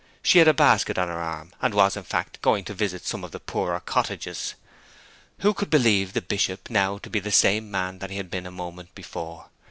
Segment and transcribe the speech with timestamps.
[0.23, 3.23] She had a basket on her arm, and was, in fact, going to visit some
[3.23, 4.55] of the poorer cottages.
[5.41, 8.47] Who could believe the Bishop now to be the same man that he had been
[8.47, 9.49] a moment before?